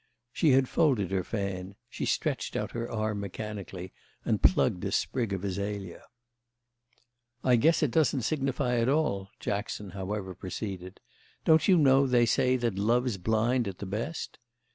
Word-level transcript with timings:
She 0.33 0.53
had 0.53 0.67
folded 0.67 1.11
her 1.11 1.23
fan; 1.23 1.75
she 1.87 2.07
stretched 2.07 2.55
out 2.55 2.71
her 2.71 2.89
arm 2.91 3.19
mechanically 3.19 3.93
and 4.25 4.41
plucked 4.41 4.83
a 4.83 4.91
sprig 4.91 5.31
of 5.31 5.43
azalea. 5.43 6.05
"I 7.43 7.55
guess 7.55 7.83
it 7.83 7.91
doesn't 7.91 8.23
signify 8.23 8.77
after 8.77 8.93
all," 8.93 9.29
Jackson 9.39 9.91
however 9.91 10.33
proceeded. 10.33 11.01
"Don't 11.45 11.67
you 11.67 11.77
know 11.77 12.07
they 12.07 12.25
say 12.25 12.57
that 12.57 12.79
love's 12.79 13.19
blind 13.19 13.67
at 13.67 13.77
the 13.77 13.85
best?" 13.85 14.39